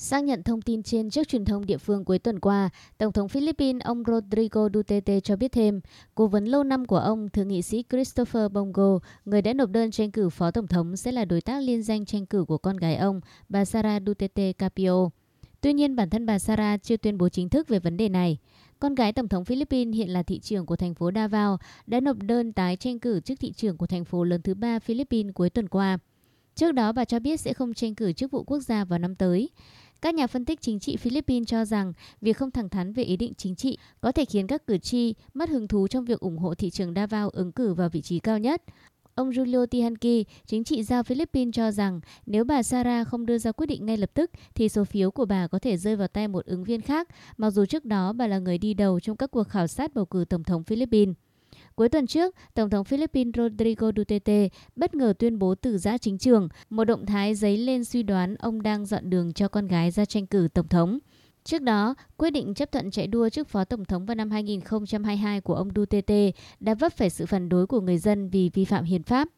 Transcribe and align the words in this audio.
Xác 0.00 0.24
nhận 0.24 0.42
thông 0.42 0.62
tin 0.62 0.82
trên 0.82 1.10
trước 1.10 1.28
truyền 1.28 1.44
thông 1.44 1.66
địa 1.66 1.78
phương 1.78 2.04
cuối 2.04 2.18
tuần 2.18 2.40
qua, 2.40 2.70
Tổng 2.98 3.12
thống 3.12 3.28
Philippines 3.28 3.82
ông 3.82 4.02
Rodrigo 4.06 4.68
Duterte 4.74 5.20
cho 5.20 5.36
biết 5.36 5.52
thêm, 5.52 5.80
cố 6.14 6.26
vấn 6.26 6.44
lâu 6.44 6.64
năm 6.64 6.86
của 6.86 6.98
ông, 6.98 7.28
thượng 7.28 7.48
nghị 7.48 7.62
sĩ 7.62 7.84
Christopher 7.90 8.52
Bongo, 8.52 8.98
người 9.24 9.42
đã 9.42 9.52
nộp 9.52 9.70
đơn 9.70 9.90
tranh 9.90 10.10
cử 10.10 10.28
phó 10.28 10.50
tổng 10.50 10.66
thống 10.66 10.96
sẽ 10.96 11.12
là 11.12 11.24
đối 11.24 11.40
tác 11.40 11.62
liên 11.62 11.82
danh 11.82 12.04
tranh 12.04 12.26
cử 12.26 12.44
của 12.44 12.58
con 12.58 12.76
gái 12.76 12.96
ông, 12.96 13.20
bà 13.48 13.64
Sara 13.64 14.00
Duterte 14.06 14.52
Capio. 14.52 15.10
Tuy 15.60 15.72
nhiên, 15.72 15.96
bản 15.96 16.10
thân 16.10 16.26
bà 16.26 16.38
Sara 16.38 16.76
chưa 16.76 16.96
tuyên 16.96 17.18
bố 17.18 17.28
chính 17.28 17.48
thức 17.48 17.68
về 17.68 17.78
vấn 17.78 17.96
đề 17.96 18.08
này. 18.08 18.38
Con 18.78 18.94
gái 18.94 19.12
Tổng 19.12 19.28
thống 19.28 19.44
Philippines 19.44 19.96
hiện 19.96 20.10
là 20.10 20.22
thị 20.22 20.38
trưởng 20.38 20.66
của 20.66 20.76
thành 20.76 20.94
phố 20.94 21.10
Davao, 21.14 21.58
đã 21.86 22.00
nộp 22.00 22.16
đơn 22.16 22.52
tái 22.52 22.76
tranh 22.76 22.98
cử 22.98 23.20
chức 23.20 23.40
thị 23.40 23.52
trưởng 23.52 23.76
của 23.76 23.86
thành 23.86 24.04
phố 24.04 24.24
lớn 24.24 24.42
thứ 24.42 24.54
ba 24.54 24.78
Philippines 24.78 25.34
cuối 25.34 25.50
tuần 25.50 25.68
qua. 25.68 25.98
Trước 26.54 26.72
đó, 26.72 26.92
bà 26.92 27.04
cho 27.04 27.18
biết 27.18 27.40
sẽ 27.40 27.52
không 27.52 27.74
tranh 27.74 27.94
cử 27.94 28.12
chức 28.12 28.30
vụ 28.30 28.44
quốc 28.44 28.60
gia 28.60 28.84
vào 28.84 28.98
năm 28.98 29.14
tới. 29.14 29.50
Các 30.02 30.14
nhà 30.14 30.26
phân 30.26 30.44
tích 30.44 30.60
chính 30.60 30.78
trị 30.78 30.96
Philippines 30.96 31.48
cho 31.48 31.64
rằng 31.64 31.92
việc 32.20 32.32
không 32.32 32.50
thẳng 32.50 32.68
thắn 32.68 32.92
về 32.92 33.02
ý 33.02 33.16
định 33.16 33.32
chính 33.34 33.54
trị 33.54 33.78
có 34.00 34.12
thể 34.12 34.24
khiến 34.24 34.46
các 34.46 34.66
cử 34.66 34.78
tri 34.78 35.14
mất 35.34 35.48
hứng 35.48 35.68
thú 35.68 35.88
trong 35.88 36.04
việc 36.04 36.20
ủng 36.20 36.38
hộ 36.38 36.54
thị 36.54 36.70
trường 36.70 36.94
Davao 36.94 37.28
ứng 37.28 37.52
cử 37.52 37.74
vào 37.74 37.88
vị 37.88 38.00
trí 38.00 38.18
cao 38.18 38.38
nhất. 38.38 38.62
Ông 39.14 39.30
Julio 39.30 39.66
Tihanki, 39.66 40.26
chính 40.46 40.64
trị 40.64 40.82
gia 40.82 41.02
Philippines 41.02 41.54
cho 41.54 41.70
rằng 41.70 42.00
nếu 42.26 42.44
bà 42.44 42.62
Sara 42.62 43.04
không 43.04 43.26
đưa 43.26 43.38
ra 43.38 43.52
quyết 43.52 43.66
định 43.66 43.86
ngay 43.86 43.96
lập 43.96 44.10
tức 44.14 44.30
thì 44.54 44.68
số 44.68 44.84
phiếu 44.84 45.10
của 45.10 45.24
bà 45.24 45.46
có 45.46 45.58
thể 45.58 45.76
rơi 45.76 45.96
vào 45.96 46.08
tay 46.08 46.28
một 46.28 46.46
ứng 46.46 46.64
viên 46.64 46.80
khác, 46.80 47.08
mặc 47.36 47.50
dù 47.50 47.64
trước 47.64 47.84
đó 47.84 48.12
bà 48.12 48.26
là 48.26 48.38
người 48.38 48.58
đi 48.58 48.74
đầu 48.74 49.00
trong 49.00 49.16
các 49.16 49.30
cuộc 49.30 49.48
khảo 49.48 49.66
sát 49.66 49.94
bầu 49.94 50.06
cử 50.06 50.24
Tổng 50.28 50.44
thống 50.44 50.64
Philippines. 50.64 51.14
Cuối 51.78 51.88
tuần 51.88 52.06
trước, 52.06 52.34
Tổng 52.54 52.70
thống 52.70 52.84
Philippines 52.84 53.34
Rodrigo 53.36 53.90
Duterte 53.96 54.48
bất 54.76 54.94
ngờ 54.94 55.12
tuyên 55.18 55.38
bố 55.38 55.54
từ 55.54 55.78
giã 55.78 55.98
chính 55.98 56.18
trường, 56.18 56.48
một 56.70 56.84
động 56.84 57.06
thái 57.06 57.34
dấy 57.34 57.56
lên 57.56 57.84
suy 57.84 58.02
đoán 58.02 58.34
ông 58.34 58.62
đang 58.62 58.86
dọn 58.86 59.10
đường 59.10 59.32
cho 59.32 59.48
con 59.48 59.66
gái 59.66 59.90
ra 59.90 60.04
tranh 60.04 60.26
cử 60.26 60.48
Tổng 60.54 60.68
thống. 60.68 60.98
Trước 61.44 61.62
đó, 61.62 61.94
quyết 62.16 62.30
định 62.30 62.54
chấp 62.54 62.72
thuận 62.72 62.90
chạy 62.90 63.06
đua 63.06 63.28
trước 63.28 63.48
phó 63.48 63.64
tổng 63.64 63.84
thống 63.84 64.06
vào 64.06 64.14
năm 64.14 64.30
2022 64.30 65.40
của 65.40 65.54
ông 65.54 65.68
Duterte 65.76 66.30
đã 66.60 66.74
vấp 66.74 66.92
phải 66.92 67.10
sự 67.10 67.26
phản 67.26 67.48
đối 67.48 67.66
của 67.66 67.80
người 67.80 67.98
dân 67.98 68.28
vì 68.28 68.50
vi 68.54 68.64
phạm 68.64 68.84
hiến 68.84 69.02
pháp. 69.02 69.28